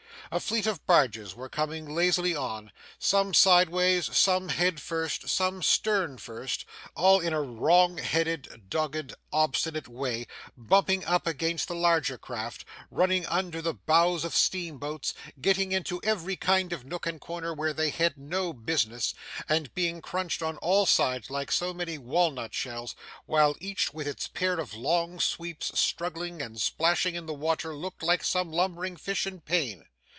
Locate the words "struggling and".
25.77-26.61